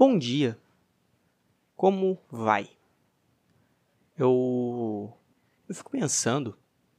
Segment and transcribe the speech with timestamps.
[0.00, 0.58] Bom dia.
[1.76, 2.70] Como vai?
[4.16, 5.14] Eu
[5.68, 6.56] eu fico pensando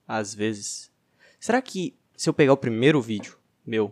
[0.07, 0.91] às vezes,
[1.39, 3.91] será que se eu pegar o primeiro vídeo meu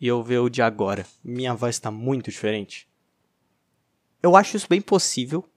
[0.00, 2.88] e eu ver o de agora, minha voz está muito diferente?
[4.20, 5.48] Eu acho isso bem possível.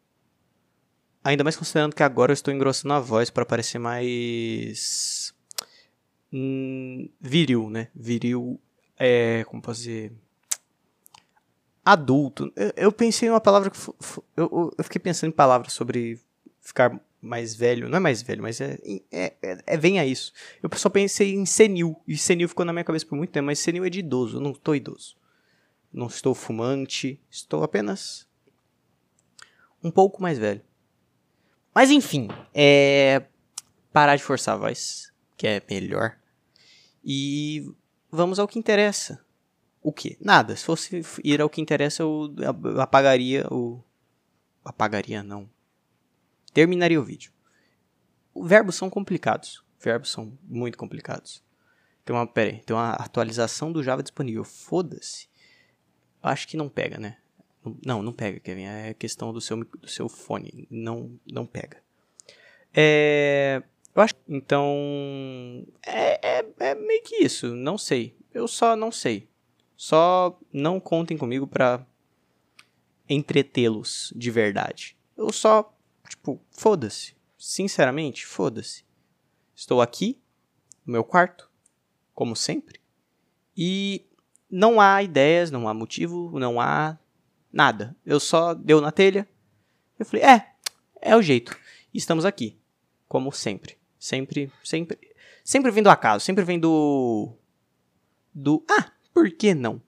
[1.24, 5.34] Ainda mais considerando que agora eu estou engrossando a voz para parecer mais
[6.32, 7.88] hum, viril, né?
[7.96, 8.62] Viril
[8.96, 10.14] é, como posso dizer,
[11.86, 12.52] adulto.
[12.56, 13.78] Eu, eu pensei em uma palavra que.
[14.36, 16.20] Eu, eu, fiquei pensando em palavras sobre
[16.60, 17.88] ficar mais velho.
[17.88, 18.78] Não é mais velho, mas é,
[19.12, 20.34] é, é, é vem a isso.
[20.64, 21.96] Eu só pensei em senil.
[22.08, 24.38] E senil ficou na minha cabeça por muito tempo, mas senil é de idoso.
[24.38, 25.16] Eu não estou idoso.
[25.94, 27.22] Não estou fumante.
[27.30, 28.28] Estou apenas
[29.84, 30.62] um pouco mais velho.
[31.74, 33.24] Mas enfim, é.
[33.94, 36.18] Parar de forçar a voz, que é melhor.
[37.02, 37.72] E
[38.12, 39.25] vamos ao que interessa.
[39.86, 40.18] O que?
[40.20, 40.56] Nada.
[40.56, 42.34] Se fosse ir ao que interessa, eu
[42.82, 43.84] apagaria o.
[44.64, 45.48] Apagaria, não.
[46.52, 47.32] Terminaria o vídeo.
[48.36, 49.64] Verbos são complicados.
[49.80, 51.44] Verbos são muito complicados.
[52.04, 54.44] Tem uma, pera aí, tem uma atualização do Java disponível.
[54.44, 55.30] Foda-se.
[56.20, 57.18] Acho que não pega, né?
[57.86, 58.64] Não, não pega, Kevin.
[58.64, 60.68] É questão do seu, do seu fone.
[60.68, 61.78] Não, não pega.
[62.74, 63.62] É,
[63.96, 64.16] eu acho.
[64.28, 65.64] Então.
[65.86, 67.54] É, é, é meio que isso.
[67.54, 68.18] Não sei.
[68.34, 69.30] Eu só não sei.
[69.76, 71.86] Só não contem comigo pra
[73.08, 74.98] entretê-los de verdade.
[75.18, 75.74] Eu só,
[76.08, 77.16] tipo, foda-se.
[77.38, 78.84] Sinceramente, foda-se.
[79.56, 80.20] Estou aqui,
[80.86, 81.50] no meu quarto,
[82.14, 82.80] como sempre,
[83.56, 84.06] e
[84.50, 86.98] não há ideias, não há motivo, não há
[87.52, 87.96] nada.
[88.06, 89.28] Eu só deu na telha.
[89.98, 90.52] Eu falei, é,
[91.02, 91.58] é o jeito.
[91.94, 92.58] Estamos aqui,
[93.08, 93.78] como sempre.
[93.98, 95.00] Sempre, sempre,
[95.44, 97.34] sempre vem do acaso, sempre vem do
[98.34, 99.82] do ah, por que não?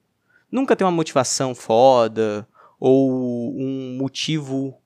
[0.50, 2.48] Nunca tem uma motivação foda
[2.80, 4.80] ou um motivo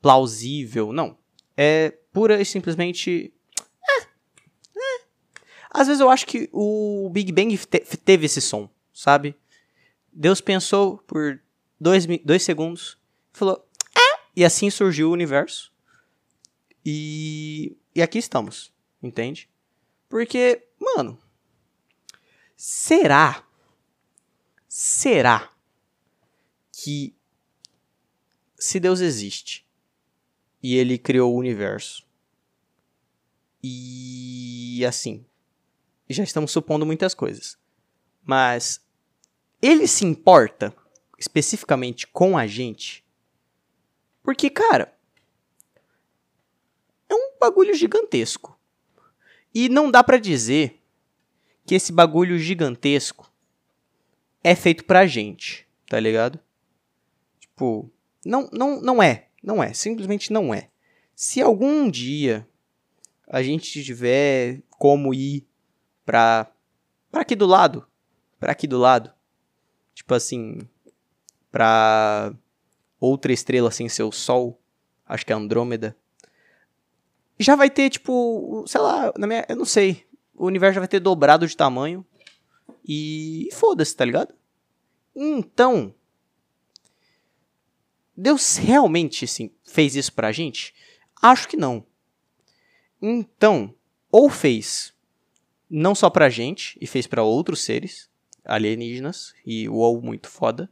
[0.00, 1.18] plausível, não.
[1.56, 3.34] É pura e simplesmente
[3.82, 5.00] é, é.
[5.68, 9.34] Às vezes eu acho que o Big Bang te teve esse som, sabe?
[10.12, 11.40] Deus pensou por
[11.80, 12.96] dois, dois segundos
[13.32, 15.72] falou, é, e assim surgiu o universo.
[16.86, 18.72] E, e aqui estamos,
[19.02, 19.50] entende?
[20.08, 21.18] Porque, mano,
[22.60, 23.44] Será?
[24.68, 25.50] Será
[26.70, 27.16] que
[28.56, 29.66] se Deus existe
[30.62, 32.06] e ele criou o universo
[33.62, 35.24] e assim,
[36.08, 37.58] já estamos supondo muitas coisas.
[38.22, 38.84] Mas
[39.60, 40.74] ele se importa
[41.18, 43.04] especificamente com a gente?
[44.22, 44.96] Porque, cara,
[47.08, 48.58] é um bagulho gigantesco.
[49.54, 50.82] E não dá para dizer
[51.66, 53.27] que esse bagulho gigantesco
[54.42, 56.38] é feito pra gente, tá ligado?
[57.40, 57.90] Tipo,
[58.24, 60.68] não, não, não é, não é, simplesmente não é.
[61.14, 62.46] Se algum dia
[63.28, 65.46] a gente tiver como ir
[66.04, 66.50] pra,
[67.10, 67.86] pra aqui do lado,
[68.38, 69.12] pra aqui do lado,
[69.94, 70.60] tipo assim,
[71.50, 72.32] pra
[73.00, 74.60] outra estrela sem ser o Sol,
[75.06, 75.96] acho que é Andrômeda,
[77.38, 80.04] já vai ter, tipo, sei lá, na minha, eu não sei,
[80.34, 82.04] o universo já vai ter dobrado de tamanho.
[82.84, 84.34] E foda-se, tá ligado?
[85.14, 85.94] Então,
[88.16, 90.74] Deus realmente sim, fez isso pra gente?
[91.20, 91.84] Acho que não.
[93.00, 93.74] Então,
[94.10, 94.94] ou fez
[95.70, 98.08] não só pra gente, e fez para outros seres
[98.44, 100.70] alienígenas, e ou muito foda,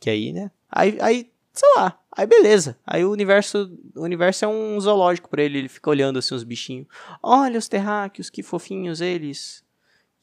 [0.00, 0.50] que aí, né?
[0.70, 2.78] Aí, aí sei lá, aí beleza.
[2.86, 6.42] Aí o universo, o universo é um zoológico para ele, ele fica olhando assim os
[6.42, 6.86] bichinhos.
[7.22, 9.63] Olha os terráqueos, que fofinhos eles.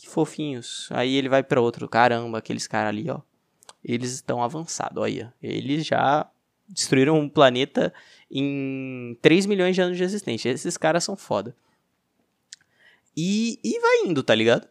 [0.02, 0.88] Que fofinhos.
[0.90, 3.22] Aí ele vai para outro, caramba, aqueles caras ali, ó.
[3.86, 5.32] Eles estão avançados, olha.
[5.42, 6.28] Eles já
[6.68, 7.94] destruíram um planeta
[8.30, 10.50] em 3 milhões de anos de existência.
[10.50, 11.56] Esses caras são foda.
[13.16, 14.68] E, e vai indo, tá ligado?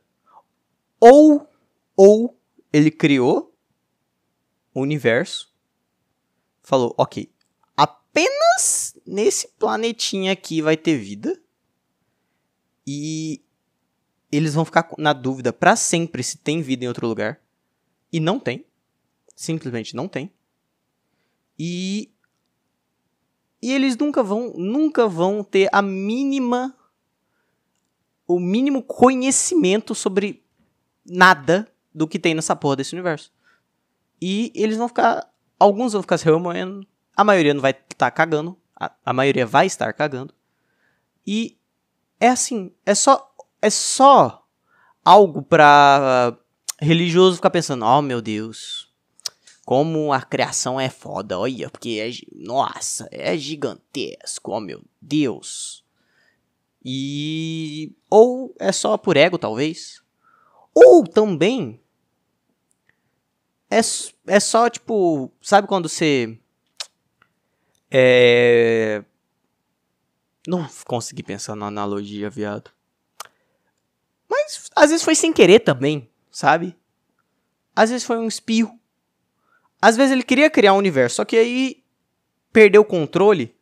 [0.99, 1.49] Ou,
[1.97, 2.37] ou
[2.73, 3.55] ele criou
[4.75, 5.49] o universo
[6.60, 7.33] falou: ok,
[7.77, 11.41] apenas nesse planetinha aqui vai ter vida.
[12.84, 13.45] E
[14.30, 17.41] eles vão ficar na dúvida para sempre se tem vida em outro lugar.
[18.12, 18.65] E não tem.
[19.34, 20.32] Simplesmente não tem.
[21.59, 22.10] E
[23.62, 26.74] e eles nunca vão nunca vão ter a mínima
[28.27, 30.42] o mínimo conhecimento sobre
[31.04, 33.32] nada do que tem nessa porra desse universo.
[34.22, 35.30] E eles vão ficar
[35.60, 39.44] Alguns vão ficar se remoendo, a maioria não vai estar tá cagando, a, a maioria
[39.44, 40.32] vai estar cagando.
[41.27, 41.59] E
[42.18, 43.29] é assim, é só
[43.62, 44.47] é só
[45.04, 48.91] algo para uh, religioso ficar pensando, oh meu Deus,
[49.71, 52.10] como a criação é foda, olha, porque é.
[52.36, 55.84] Nossa, é gigantesco, oh meu Deus.
[56.84, 57.95] E.
[58.10, 60.03] Ou é só por ego, talvez.
[60.74, 61.80] Ou também.
[63.71, 63.78] É,
[64.27, 65.30] é só tipo.
[65.41, 66.36] Sabe quando você.
[67.91, 69.04] É.
[70.48, 72.72] Não consegui pensar na analogia, viado.
[74.30, 76.77] Mas às vezes foi sem querer também, sabe?
[77.74, 78.78] Às vezes foi um espirro.
[79.82, 81.82] Às vezes ele queria criar um universo, só que aí
[82.53, 83.54] perdeu o controle.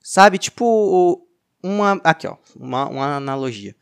[0.00, 0.38] Sabe?
[0.38, 1.26] Tipo,
[1.62, 2.00] uma.
[2.02, 2.36] Aqui, ó.
[2.56, 3.76] Uma, uma analogia.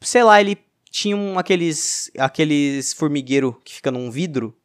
[0.00, 0.58] Sei lá, ele
[0.90, 2.10] tinha um, aqueles.
[2.18, 4.56] Aqueles formigueiro que fica num vidro.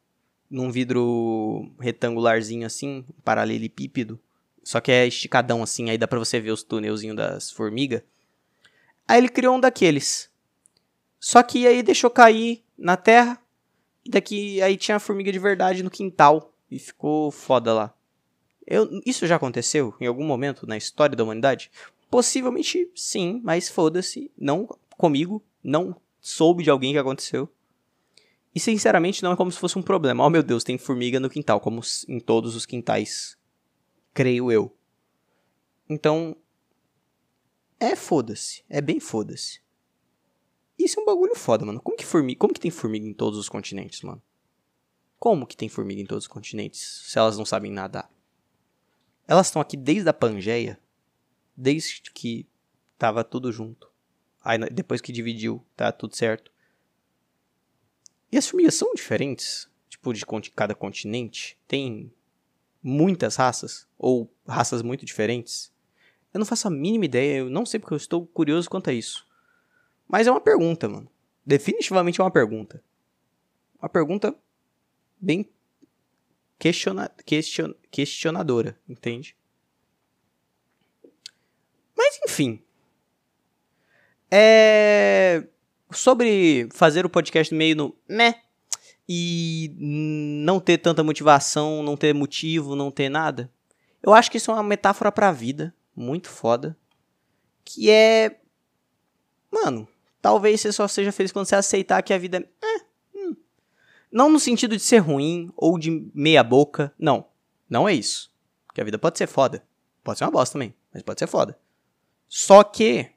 [0.48, 4.20] Num vidro retangularzinho assim, paralelepípedo.
[4.62, 8.02] Só que é esticadão assim, aí dá pra você ver os túnelzinhos das formigas.
[9.08, 10.30] Aí ele criou um daqueles.
[11.22, 13.40] Só que aí deixou cair na terra.
[14.04, 16.52] E daqui aí tinha a formiga de verdade no quintal.
[16.68, 17.94] E ficou foda lá.
[18.66, 21.70] Eu, isso já aconteceu em algum momento na história da humanidade?
[22.10, 24.32] Possivelmente sim, mas foda-se.
[24.36, 25.40] Não comigo.
[25.62, 27.48] Não soube de alguém que aconteceu.
[28.52, 30.26] E sinceramente não é como se fosse um problema.
[30.26, 33.38] Oh meu Deus, tem formiga no quintal, como em todos os quintais.
[34.12, 34.76] Creio eu.
[35.88, 36.36] Então.
[37.78, 38.64] É foda-se.
[38.68, 39.61] É bem foda-se.
[40.78, 41.80] Isso é um bagulho foda, mano.
[41.80, 44.22] Como que, formiga, como que tem formiga em todos os continentes, mano?
[45.18, 48.10] Como que tem formiga em todos os continentes se elas não sabem nadar?
[49.26, 50.80] Elas estão aqui desde a Pangeia,
[51.56, 52.46] desde que
[52.98, 53.90] tava tudo junto.
[54.42, 56.50] Aí depois que dividiu, tá tudo certo.
[58.30, 61.56] E as formigas são diferentes, tipo de cada continente.
[61.68, 62.12] Tem
[62.82, 65.72] muitas raças ou raças muito diferentes.
[66.34, 68.92] Eu não faço a mínima ideia, eu não sei porque eu estou curioso quanto a
[68.92, 69.26] isso.
[70.08, 71.10] Mas é uma pergunta, mano.
[71.44, 72.82] Definitivamente é uma pergunta.
[73.80, 74.34] Uma pergunta
[75.20, 75.48] bem
[76.62, 79.36] questiona, question, questionadora, entende?
[81.96, 82.62] Mas enfim.
[84.30, 85.44] É.
[85.90, 88.42] Sobre fazer o podcast meio no né
[89.08, 93.52] e não ter tanta motivação, não ter motivo, não ter nada.
[94.00, 96.76] Eu acho que isso é uma metáfora pra vida, muito foda.
[97.64, 98.40] Que é.
[99.50, 99.88] Mano,
[100.22, 102.84] talvez você só seja feliz quando você aceitar que a vida é.
[103.18, 103.36] hum.
[104.10, 106.94] Não no sentido de ser ruim ou de meia boca.
[106.98, 107.26] Não.
[107.68, 108.32] Não é isso.
[108.66, 109.66] Porque a vida pode ser foda.
[110.04, 111.58] Pode ser uma bosta também, mas pode ser foda.
[112.28, 113.10] Só que.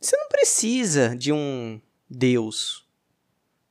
[0.00, 2.86] Você não precisa de um Deus.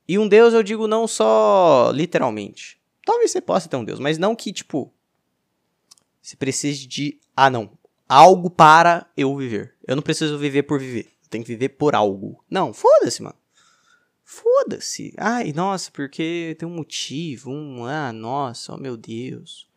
[0.06, 2.78] E um Deus eu digo não só literalmente.
[3.04, 4.92] Talvez você possa ter um Deus, mas não que, tipo.
[6.20, 7.20] Você precise de.
[7.34, 7.70] Ah, não.
[8.08, 9.74] Algo para eu viver.
[9.86, 12.44] Eu não preciso viver por viver tem que viver por algo.
[12.50, 13.36] Não, foda-se, mano.
[14.24, 15.14] Foda-se.
[15.16, 19.68] Ai, nossa, porque tem um motivo, um, ah, nossa, oh meu Deus.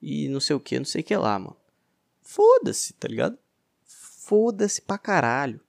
[0.00, 1.56] E não sei o que, não sei o que lá, mano.
[2.22, 3.38] Foda-se, tá ligado?
[3.84, 5.60] Foda-se pra caralho.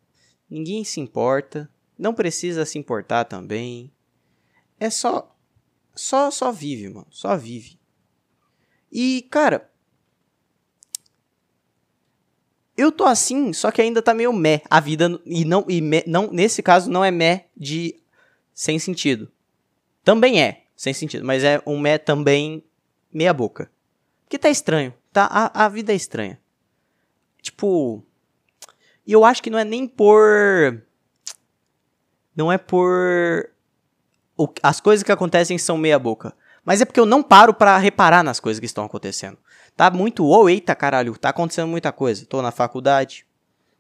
[0.49, 1.69] Ninguém se importa.
[1.97, 3.91] Não precisa se importar também.
[4.79, 5.35] É só.
[5.95, 7.07] Só, só vive, mano.
[7.09, 7.79] Só vive.
[8.91, 9.71] E, cara,
[12.77, 16.03] Eu tô assim, só que ainda tá meio meh a vida e não e meh,
[16.05, 17.99] não nesse caso não é meh de
[18.53, 19.31] sem sentido.
[20.03, 22.63] Também é sem sentido, mas é um meh também
[23.11, 23.71] meia boca.
[24.29, 25.25] Que tá estranho, tá?
[25.25, 26.39] A, a vida é estranha.
[27.41, 28.03] Tipo,
[29.05, 30.83] e eu acho que não é nem por
[32.35, 33.49] não é por
[34.37, 36.31] o, as coisas que acontecem são meia boca,
[36.63, 39.37] mas é porque eu não paro para reparar nas coisas que estão acontecendo.
[39.77, 42.25] Tá muito, oh, eita caralho, tá acontecendo muita coisa.
[42.25, 43.27] Tô na faculdade,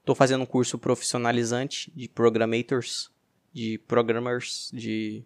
[0.05, 3.11] tô fazendo um curso profissionalizante de programators,
[3.51, 5.25] de programmers, de.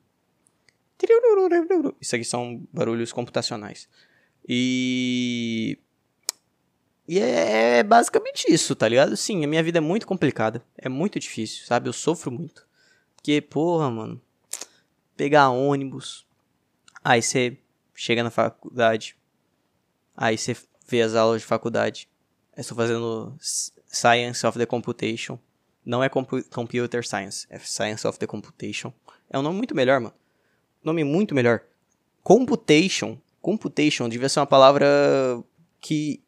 [2.00, 3.90] Isso aqui são barulhos computacionais.
[4.48, 5.78] E.
[7.06, 9.18] E é, é basicamente isso, tá ligado?
[9.18, 10.64] Sim, a minha vida é muito complicada.
[10.78, 11.90] É muito difícil, sabe?
[11.90, 12.66] Eu sofro muito.
[13.18, 14.22] Porque, porra, mano.
[15.18, 16.26] Pegar ônibus.
[17.04, 17.58] Aí você
[17.94, 19.18] chega na faculdade,
[20.22, 20.56] Aí você
[20.88, 22.08] vê as aulas de faculdade.
[22.56, 23.36] Eu estou fazendo
[23.88, 25.40] Science of the Computation.
[25.84, 28.94] Não é compu Computer Science, é Science of the Computation.
[29.32, 30.14] É um nome muito melhor, mano.
[30.84, 31.64] Nome muito melhor.
[32.22, 33.18] Computation.
[33.42, 34.86] Computation devia ser uma palavra
[35.80, 36.22] que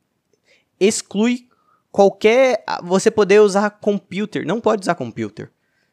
[0.79, 1.47] exclui
[1.91, 2.63] qualquer.
[2.81, 4.43] Você poder usar computer.
[4.43, 5.51] Não pode usar computer.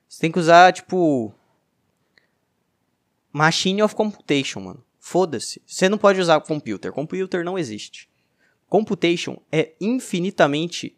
[0.09, 1.35] Você tem que usar, tipo.
[3.31, 4.85] Machine of Computation, mano.
[5.11, 5.61] Foda-se.
[5.67, 6.93] Você não pode usar computer.
[6.93, 8.09] Computer não existe.
[8.69, 10.97] Computation é infinitamente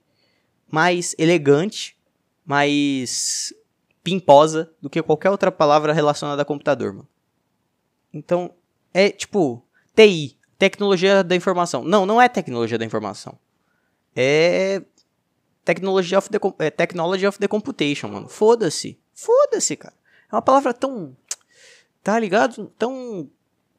[0.71, 1.97] mais elegante,
[2.45, 3.55] mais
[4.05, 7.09] pimposa do que qualquer outra palavra relacionada a computador, mano.
[8.13, 8.55] Então,
[8.93, 9.67] é tipo
[9.97, 11.83] TI, tecnologia da informação.
[11.83, 13.39] Não, não é tecnologia da informação.
[14.15, 14.83] É
[15.65, 18.29] technology of the, é technology of the computation, mano.
[18.29, 19.01] Foda-se.
[19.15, 19.95] Foda-se, cara.
[20.31, 21.17] É uma palavra tão
[22.03, 22.67] tá ligado?
[22.79, 23.31] Tão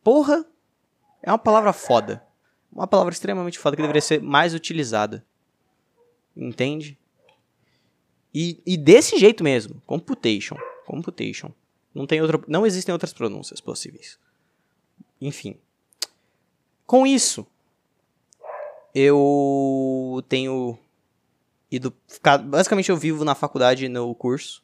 [0.04, 0.46] porra
[1.22, 2.24] é uma palavra foda.
[2.72, 5.26] Uma palavra extremamente foda que deveria ser mais utilizada.
[6.36, 6.98] Entende?
[8.34, 11.52] E, e desse jeito mesmo, computation, computation.
[11.94, 14.18] Não tem outra, não existem outras pronúncias possíveis.
[15.22, 15.58] Enfim.
[16.86, 17.46] Com isso,
[18.94, 20.78] eu tenho
[21.72, 24.64] ido ficar, basicamente eu vivo na faculdade no curso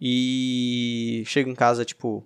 [0.00, 2.22] e chego em casa tipo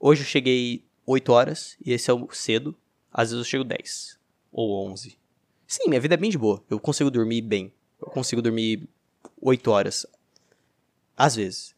[0.00, 2.76] hoje eu cheguei 8 horas e esse é o cedo.
[3.12, 4.18] Às vezes eu chego 10
[4.52, 5.18] ou 11.
[5.66, 6.62] Sim, minha vida é bem de boa.
[6.68, 7.72] Eu consigo dormir bem.
[8.00, 8.88] Eu consigo dormir
[9.40, 10.06] 8 horas.
[11.16, 11.74] Às vezes.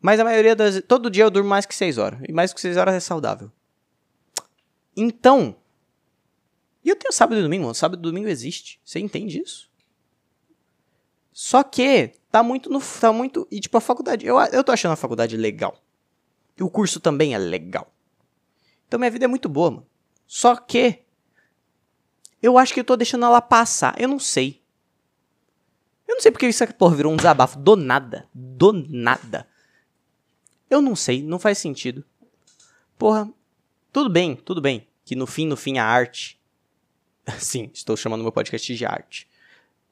[0.00, 0.82] Mas a maioria das.
[0.86, 2.20] Todo dia eu durmo mais que 6 horas.
[2.28, 3.50] E mais que 6 horas é saudável.
[4.96, 5.56] Então.
[6.84, 7.74] E eu tenho sábado e domingo, mano.
[7.74, 8.80] Sábado e domingo existe.
[8.84, 9.70] Você entende isso?
[11.32, 12.80] Só que tá muito no.
[12.80, 13.46] Tá muito.
[13.50, 14.26] E tipo, a faculdade.
[14.26, 15.76] Eu, eu tô achando a faculdade legal.
[16.58, 17.92] E o curso também é legal.
[18.92, 19.86] Então minha vida é muito boa, mano.
[20.26, 20.98] Só que.
[22.42, 23.98] Eu acho que eu tô deixando ela passar.
[23.98, 24.62] Eu não sei.
[26.06, 27.58] Eu não sei porque isso aqui, porra, virou um desabafo.
[27.58, 28.28] Do nada.
[28.34, 29.48] Do nada.
[30.68, 32.04] Eu não sei, não faz sentido.
[32.98, 33.32] Porra,
[33.90, 34.86] tudo bem, tudo bem.
[35.06, 36.38] Que no fim, no fim, a arte.
[37.40, 39.26] Sim, estou chamando meu podcast de arte.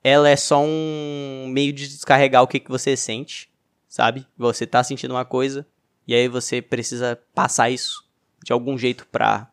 [0.04, 3.50] Ela é só um meio de descarregar o que, que você sente,
[3.88, 4.26] sabe?
[4.36, 5.66] Você tá sentindo uma coisa,
[6.06, 8.09] e aí você precisa passar isso
[8.44, 9.48] de algum jeito para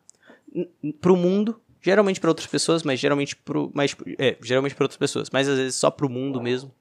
[1.00, 5.28] pro mundo, geralmente para outras pessoas, mas geralmente pro, mas, é, geralmente para outras pessoas,
[5.30, 6.74] mas às vezes só pro mundo mesmo,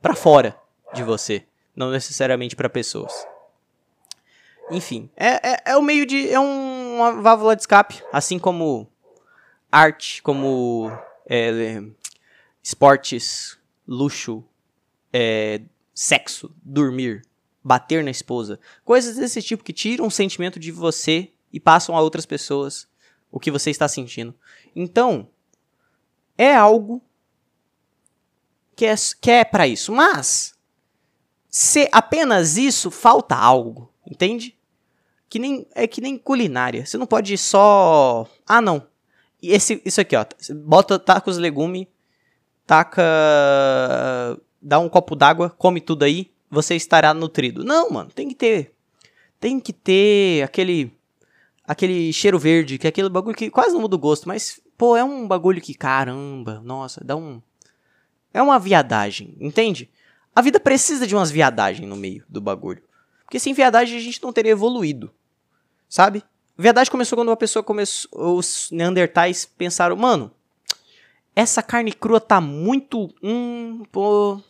[0.00, 0.56] para fora
[0.92, 1.44] de você,
[1.74, 3.26] não necessariamente para pessoas.
[4.70, 8.88] Enfim, é, é, é o meio de é um, uma válvula de escape, assim como
[9.70, 10.90] arte, como
[11.26, 11.82] é,
[12.62, 14.42] esportes, luxo,
[15.12, 15.60] é,
[15.94, 17.22] sexo, dormir,
[17.62, 22.00] bater na esposa, coisas desse tipo que tiram o sentimento de você e passam a
[22.00, 22.88] outras pessoas
[23.30, 24.34] o que você está sentindo.
[24.74, 25.28] Então,
[26.36, 27.00] é algo
[28.74, 29.92] que é, que é para isso.
[29.92, 30.58] Mas,
[31.48, 34.58] se apenas isso, falta algo, entende?
[35.28, 36.84] Que nem, é que nem culinária.
[36.84, 38.26] Você não pode só.
[38.44, 38.84] Ah, não.
[39.40, 40.26] Esse, isso aqui, ó.
[40.64, 41.86] Bota, taca os legumes,
[42.66, 43.00] taca.
[44.60, 47.62] dá um copo d'água, come tudo aí, você estará nutrido.
[47.62, 48.74] Não, mano, tem que ter.
[49.38, 50.92] Tem que ter aquele
[51.66, 54.96] aquele cheiro verde, que é aquele bagulho que quase não muda o gosto, mas, pô,
[54.96, 57.40] é um bagulho que, caramba, nossa, dá um.
[58.32, 59.90] É uma viadagem, entende?
[60.34, 62.82] A vida precisa de umas viadagens no meio do bagulho.
[63.24, 65.12] Porque sem viadagem a gente não teria evoluído.
[65.88, 66.24] Sabe?
[66.58, 68.36] Viadagem começou quando uma pessoa começou.
[68.36, 70.32] Os Neandertais pensaram, mano,
[71.34, 73.08] essa carne crua tá muito.
[73.22, 74.40] Hum, pô.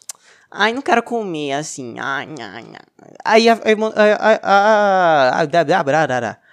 [0.50, 1.97] Ai, não quero comer assim.
[1.99, 3.12] Ai, ai, ai.
[3.25, 3.52] Aí a.
[3.52, 6.44] a, a, a, a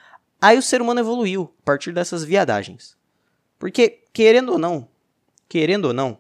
[0.42, 2.98] Aí o ser humano evoluiu a partir dessas viadagens.
[3.60, 4.90] Porque, querendo ou não,
[5.48, 6.18] querendo ou não,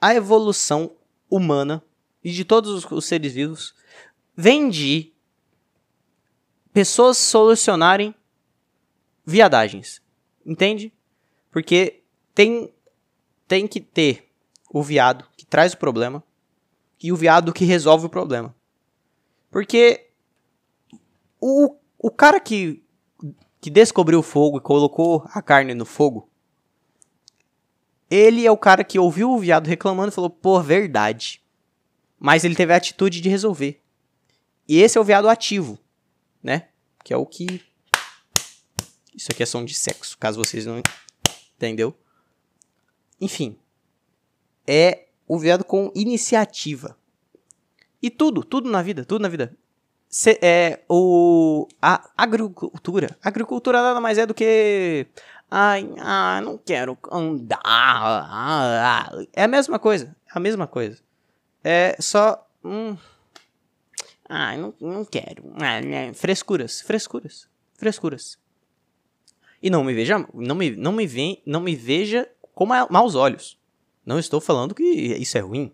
[0.00, 0.96] a evolução
[1.28, 1.84] humana
[2.24, 3.74] e de todos os seres vivos
[4.34, 5.12] vem de
[6.72, 8.14] pessoas solucionarem
[9.26, 10.00] viadagens.
[10.46, 10.90] Entende?
[11.50, 12.02] Porque
[12.34, 12.72] tem,
[13.46, 14.30] tem que ter
[14.72, 16.24] o viado que traz o problema
[17.02, 18.54] e o viado que resolve o problema.
[19.50, 20.07] Porque
[21.40, 22.82] o, o cara que,
[23.60, 26.28] que descobriu o fogo e colocou a carne no fogo,
[28.10, 31.42] ele é o cara que ouviu o viado reclamando e falou, pô, verdade.
[32.18, 33.82] Mas ele teve a atitude de resolver.
[34.66, 35.78] E esse é o viado ativo,
[36.42, 36.68] né?
[37.04, 37.62] Que é o que.
[39.14, 40.82] Isso aqui é som de sexo, caso vocês não.
[41.56, 41.96] Entendeu?
[43.20, 43.58] Enfim.
[44.66, 46.98] É o viado com iniciativa.
[48.02, 49.56] E tudo, tudo na vida, tudo na vida.
[50.40, 53.16] É, o, a agricultura.
[53.22, 55.06] Agricultura nada mais é do que.
[55.50, 57.60] Ai, ah, não quero andar.
[57.64, 59.24] Ah, ah.
[59.32, 60.16] É a mesma coisa.
[60.26, 60.98] É a mesma coisa.
[61.62, 62.46] É só.
[62.64, 62.96] Hum,
[64.28, 65.52] ai, não, não quero.
[65.56, 65.80] Ah,
[66.14, 68.38] frescuras, frescuras, frescuras.
[69.62, 73.58] E não me veja, não me, não me, vem, não me veja com maus olhos.
[74.06, 75.72] Não estou falando que isso é ruim.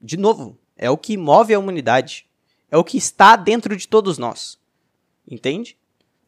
[0.00, 2.28] De novo, é o que move a humanidade.
[2.70, 4.58] É o que está dentro de todos nós.
[5.28, 5.78] Entende?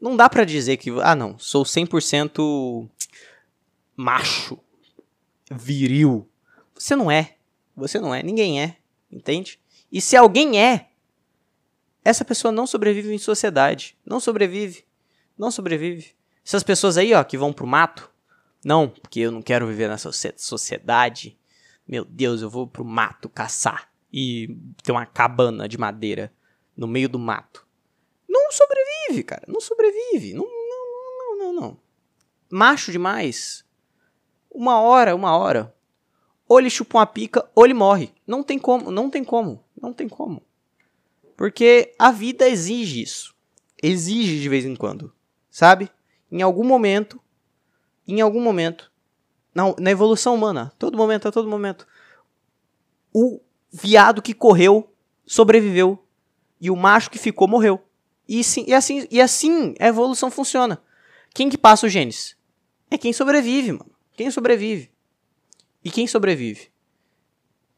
[0.00, 2.88] Não dá para dizer que, ah, não, sou 100%
[3.97, 4.59] macho,
[5.50, 6.28] viril.
[6.75, 7.37] Você não é.
[7.76, 8.76] Você não é, ninguém é,
[9.11, 9.61] entende?
[9.90, 10.88] E se alguém é,
[12.04, 13.97] essa pessoa não sobrevive em sociedade.
[14.04, 14.85] Não sobrevive.
[15.37, 16.14] Não sobrevive.
[16.45, 18.11] Essas pessoas aí, ó, que vão pro mato,
[18.64, 21.38] não, porque eu não quero viver nessa sociedade.
[21.87, 26.32] Meu Deus, eu vou pro mato caçar e ter uma cabana de madeira
[26.76, 27.66] no meio do mato.
[28.28, 29.44] Não sobrevive, cara.
[29.46, 30.34] Não sobrevive.
[30.34, 31.80] Não, não, não, não, não.
[32.50, 33.64] Macho demais.
[34.50, 35.74] Uma hora, uma hora.
[36.48, 38.12] Ou ele chupa uma pica, ou ele morre.
[38.26, 40.42] Não tem como, não tem como, não tem como.
[41.36, 43.34] Porque a vida exige isso.
[43.82, 45.12] Exige de vez em quando.
[45.50, 45.90] Sabe?
[46.32, 47.20] Em algum momento,
[48.06, 48.90] em algum momento,
[49.54, 51.86] na, na evolução humana, todo momento, a todo momento,
[53.12, 54.92] o viado que correu
[55.26, 56.02] sobreviveu
[56.60, 57.84] e o macho que ficou morreu.
[58.28, 60.82] E, sim, e, assim, e assim a evolução funciona.
[61.34, 62.37] Quem que passa os genes?
[62.90, 63.90] É quem sobrevive, mano.
[64.16, 64.90] Quem sobrevive.
[65.84, 66.70] E quem sobrevive?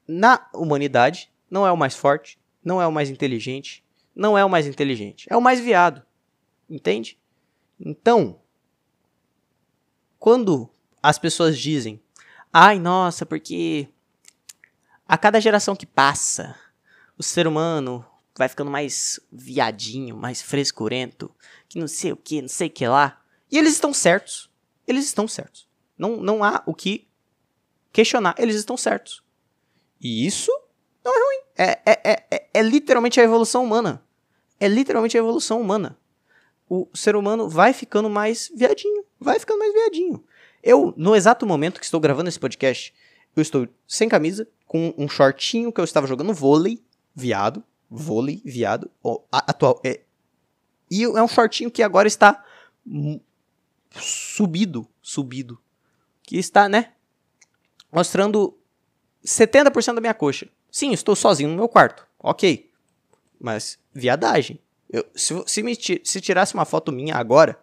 [0.07, 4.51] Na humanidade, não é o mais forte, não é o mais inteligente, não é o
[4.51, 6.03] mais inteligente, é o mais viado.
[6.69, 7.19] Entende?
[7.79, 8.41] Então,
[10.19, 10.69] quando
[11.03, 12.01] as pessoas dizem,
[12.53, 13.89] ai nossa, porque
[15.11, 16.55] a cada geração que passa,
[17.19, 21.35] o ser humano vai ficando mais viadinho, mais frescurento,
[21.69, 23.21] que não sei o que, não sei o que lá.
[23.51, 24.49] E eles estão certos.
[24.87, 25.69] Eles estão certos.
[25.99, 27.09] Não, não há o que
[27.93, 28.37] questionar.
[28.39, 29.21] Eles estão certos.
[30.01, 30.53] E isso
[31.05, 31.45] não é ruim.
[31.59, 34.01] É, é, é, é, é literalmente a evolução humana.
[34.61, 35.99] É literalmente a evolução humana.
[36.69, 39.05] O ser humano vai ficando mais viadinho.
[39.19, 40.25] Vai ficando mais viadinho.
[40.63, 42.95] Eu, no exato momento que estou gravando esse podcast,
[43.37, 46.83] eu estou sem camisa, com um shortinho que eu estava jogando vôlei,
[47.15, 48.91] viado, vôlei, viado,
[49.31, 49.81] atual.
[49.85, 50.01] É,
[50.91, 52.45] e é um shortinho que agora está
[53.93, 55.59] subido, subido.
[56.23, 56.93] Que está, né?
[57.93, 58.57] Mostrando
[59.25, 60.49] 70% da minha coxa.
[60.71, 62.07] Sim, estou sozinho no meu quarto.
[62.19, 62.71] Ok.
[63.41, 64.61] Mas, viadagem.
[64.89, 67.63] Eu, se se, me, se tirasse uma foto minha agora,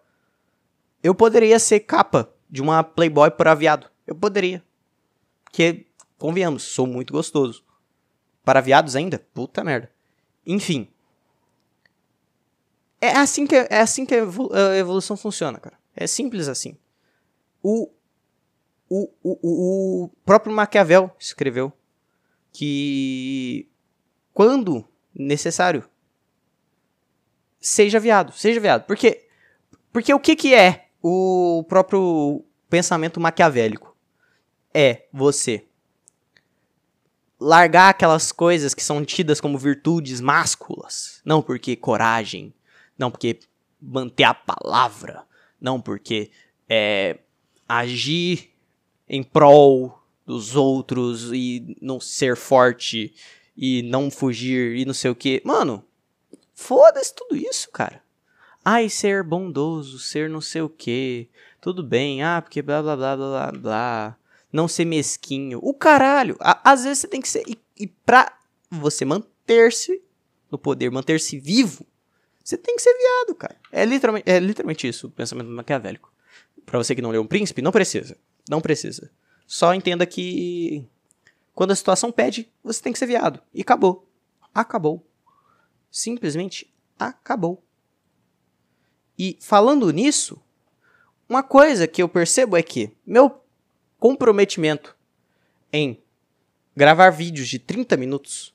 [1.02, 3.90] eu poderia ser capa de uma Playboy para viado.
[4.06, 4.62] Eu poderia.
[5.50, 7.64] Porque, convenhamos, sou muito gostoso.
[8.44, 9.18] Para viados ainda?
[9.34, 9.90] Puta merda.
[10.46, 10.88] Enfim.
[13.00, 15.78] É assim que, é assim que a evolução funciona, cara.
[15.94, 16.76] É simples assim.
[17.62, 17.90] O,
[18.88, 21.72] o, o, o próprio Maquiavel escreveu
[22.52, 23.68] que
[24.32, 24.84] quando
[25.14, 25.88] necessário,
[27.60, 28.86] seja viado, seja viado.
[28.86, 29.26] Porque,
[29.92, 33.87] porque o que, que é o próprio pensamento maquiavélico?
[34.72, 35.64] É você
[37.40, 41.20] largar aquelas coisas que são tidas como virtudes másculas.
[41.24, 42.52] Não porque coragem,
[42.98, 43.38] não porque
[43.80, 45.24] manter a palavra,
[45.60, 46.30] não porque
[46.68, 47.18] é,
[47.68, 48.50] agir
[49.08, 53.14] em prol dos outros e não ser forte
[53.56, 55.40] e não fugir e não sei o que.
[55.44, 55.84] Mano,
[56.54, 58.02] foda-se tudo isso, cara.
[58.64, 61.28] Ai, ser bondoso, ser não sei o que.
[61.60, 64.18] Tudo bem, ah, porque blá blá blá blá blá
[64.52, 65.58] não ser mesquinho.
[65.62, 66.36] O caralho.
[66.40, 67.42] às vezes você tem que ser.
[67.46, 68.38] E, e pra
[68.70, 70.02] você manter-se
[70.50, 71.86] no poder, manter-se vivo,
[72.42, 73.56] você tem que ser viado, cara.
[73.70, 76.12] É literalmente, é literalmente isso o pensamento maquiavélico.
[76.64, 78.16] Pra você que não leu um príncipe, não precisa.
[78.48, 79.10] Não precisa.
[79.46, 80.86] Só entenda que
[81.54, 83.40] quando a situação pede, você tem que ser viado.
[83.52, 84.08] E acabou.
[84.54, 85.06] Acabou.
[85.90, 87.62] Simplesmente acabou.
[89.18, 90.40] E falando nisso,
[91.28, 93.42] uma coisa que eu percebo é que meu
[93.98, 94.96] comprometimento
[95.72, 96.02] em
[96.74, 98.54] gravar vídeos de 30 minutos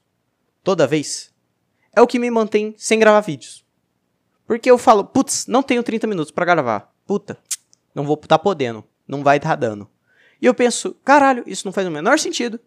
[0.63, 1.33] toda vez
[1.95, 3.63] é o que me mantém sem gravar vídeos.
[4.47, 6.93] Porque eu falo, putz, não tenho 30 minutos para gravar.
[7.05, 7.37] Puta,
[7.93, 9.89] não vou tá podendo, não vai tá dando.
[10.41, 12.59] E eu penso, caralho, isso não faz o menor sentido.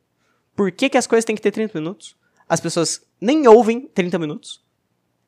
[0.55, 2.17] Por que, que as coisas têm que ter 30 minutos?
[2.49, 4.65] As pessoas nem ouvem 30 minutos.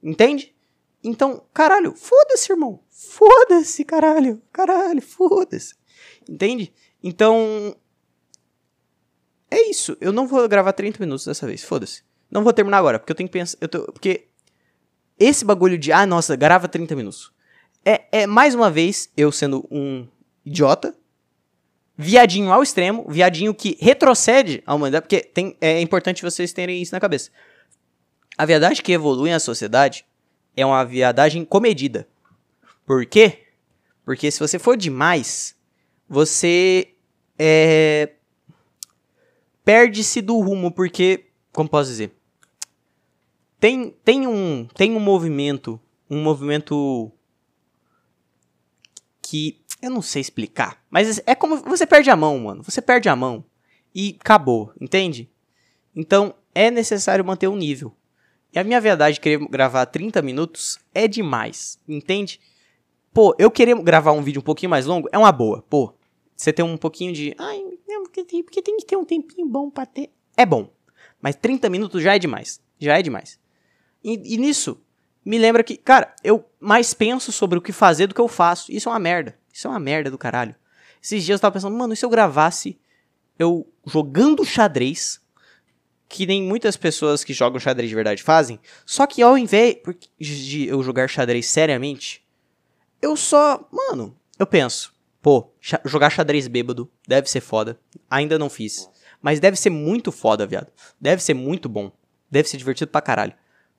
[0.03, 0.55] Entende?
[1.03, 2.81] Então, caralho, foda-se, irmão.
[2.89, 4.41] Foda-se, caralho.
[4.53, 5.75] Caralho, foda-se.
[6.29, 6.73] Entende?
[7.03, 7.77] Então.
[9.51, 9.97] É isso.
[10.01, 11.65] Eu não vou gravar 30 minutos dessa vez.
[11.65, 12.03] Foda-se.
[12.31, 13.57] Não vou terminar agora, porque eu tenho que pensar.
[13.61, 14.29] Eu tô, porque
[15.19, 17.33] esse bagulho de, ah, nossa, grava 30 minutos.
[17.85, 20.07] É, é mais uma vez eu sendo um
[20.45, 20.95] idiota,
[21.97, 26.95] viadinho ao extremo, viadinho que retrocede a humanidade, porque tem, é importante vocês terem isso
[26.95, 27.31] na cabeça.
[28.37, 30.05] A viadagem que evolui na sociedade
[30.57, 32.07] é uma viadagem comedida.
[32.87, 33.47] Por quê?
[34.05, 35.57] Porque se você for demais,
[36.09, 36.94] você
[37.38, 38.12] é,
[39.64, 42.12] perde-se do rumo, porque, como posso dizer,
[43.61, 47.12] tem, tem, um, tem um movimento, um movimento
[49.21, 52.62] que eu não sei explicar, mas é como você perde a mão, mano.
[52.62, 53.44] Você perde a mão
[53.94, 55.31] e acabou, entende?
[55.94, 57.94] Então é necessário manter um nível.
[58.53, 62.40] E a minha verdade de querer gravar 30 minutos é demais, entende?
[63.12, 65.62] Pô, eu querer gravar um vídeo um pouquinho mais longo é uma boa.
[65.68, 65.94] Pô,
[66.38, 67.35] você tem um pouquinho de.
[67.37, 67.61] Ai,
[68.44, 70.11] porque tem que ter um tempinho bom pra ter.
[70.37, 70.72] É bom.
[71.20, 72.61] Mas 30 minutos já é demais.
[72.79, 73.40] Já é demais.
[74.05, 74.81] E, e nisso,
[75.24, 78.70] me lembra que, cara, eu mais penso sobre o que fazer do que eu faço.
[78.70, 79.37] Isso é uma merda.
[79.53, 80.55] Isso é uma merda do caralho.
[81.03, 82.79] Esses dias eu tava pensando, mano, e se eu gravasse
[83.37, 85.20] eu jogando xadrez,
[86.09, 89.77] que nem muitas pessoas que jogam xadrez de verdade fazem, só que ao invés
[90.18, 92.24] de eu jogar xadrez seriamente,
[93.01, 94.92] eu só, mano, eu penso,
[95.29, 95.53] pô,
[95.85, 97.79] jogar xadrez bêbado deve ser foda.
[98.09, 98.88] Ainda não fiz,
[99.21, 100.73] mas deve ser muito foda, viado.
[100.99, 101.93] Deve ser muito bom.
[102.31, 103.35] Deve ser divertido pra caralho.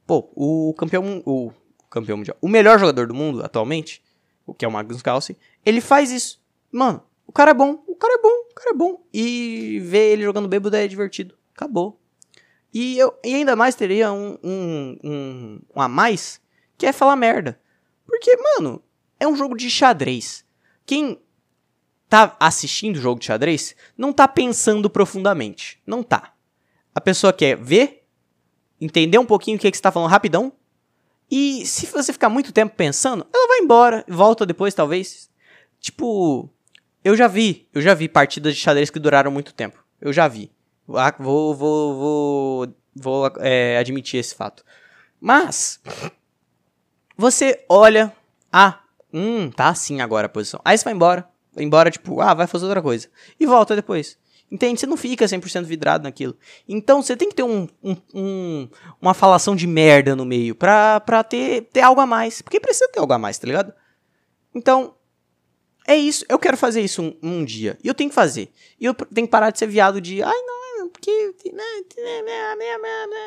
[0.05, 1.51] Pô, o campeão, o
[1.89, 4.03] campeão mundial, o melhor jogador do mundo atualmente,
[4.45, 5.35] o que é o Magnus Carlsen,
[5.65, 6.39] ele faz isso.
[6.71, 9.03] Mano, o cara é bom, o cara é bom, o cara é bom.
[9.12, 11.35] E ver ele jogando bêbado é divertido.
[11.55, 11.99] Acabou.
[12.71, 16.39] E, eu, e ainda mais teria um, um, um, um a mais,
[16.77, 17.59] que é falar merda.
[18.05, 18.83] Porque, mano,
[19.19, 20.45] é um jogo de xadrez.
[20.85, 21.19] Quem
[22.09, 25.79] tá assistindo o jogo de xadrez não tá pensando profundamente.
[25.85, 26.33] Não tá.
[26.93, 28.03] A pessoa quer ver,
[28.81, 30.51] entender um pouquinho o que, é que você tá falando rapidão.
[31.29, 35.29] E se você ficar muito tempo pensando, ela vai embora, volta depois, talvez.
[35.79, 36.49] Tipo,
[37.03, 39.83] eu já vi, eu já vi partidas de xadrez que duraram muito tempo.
[40.01, 40.51] Eu já vi.
[40.95, 44.65] Ah, vou, vou, vou, vou é, admitir esse fato.
[45.21, 45.79] Mas,
[47.15, 48.11] você olha,
[48.51, 48.79] ah,
[49.13, 50.59] hum, tá assim agora a posição.
[50.65, 51.29] Aí você vai embora,
[51.63, 53.07] embora, tipo, ah, vai fazer outra coisa.
[53.39, 54.17] E volta depois.
[54.51, 54.79] Entende?
[54.79, 56.35] Você não fica 100% vidrado naquilo.
[56.67, 58.69] Então você tem que ter um, um, um,
[58.99, 62.41] uma falação de merda no meio pra, pra ter, ter algo a mais.
[62.41, 63.73] Porque precisa ter algo a mais, tá ligado?
[64.53, 64.95] Então,
[65.87, 66.25] é isso.
[66.27, 67.77] Eu quero fazer isso um, um dia.
[67.83, 68.51] E eu tenho que fazer.
[68.79, 71.35] E eu tenho que parar de ser viado de, ai não, porque.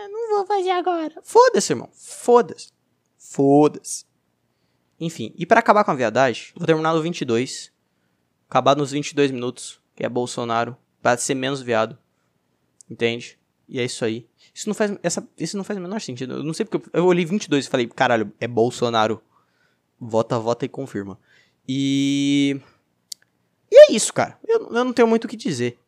[0.08, 1.14] Não vou fazer agora.
[1.22, 1.88] Foda-se, irmão.
[1.92, 2.72] Foda-se.
[3.16, 4.04] Foda-se.
[5.00, 7.72] Enfim, e para acabar com a viadagem, vou terminar no 22.
[8.52, 11.96] Acabar nos 22 minutos, que é Bolsonaro para ser menos viado.
[12.90, 13.38] Entende?
[13.66, 14.28] E é isso aí.
[14.52, 16.34] Isso não faz, essa, isso não faz o menor sentido.
[16.34, 19.22] Eu não sei porque eu, eu olhei 22 e falei, caralho, é Bolsonaro.
[19.98, 21.18] Vota, vota e confirma.
[21.66, 22.60] E.
[23.70, 24.38] E é isso, cara.
[24.46, 25.78] Eu, eu não tenho muito o que dizer.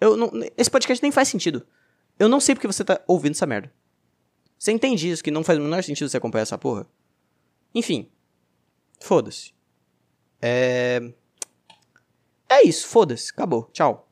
[0.00, 1.66] Eu não, esse podcast nem faz sentido.
[2.16, 3.72] Eu não sei porque você tá ouvindo essa merda.
[4.56, 6.86] Você entende isso, que não faz o menor sentido você acompanhar essa porra?
[7.74, 8.08] Enfim.
[9.00, 9.52] Foda-se.
[10.40, 11.12] É.
[12.50, 13.30] É isso, foda-se.
[13.32, 13.70] Acabou.
[13.72, 14.07] Tchau.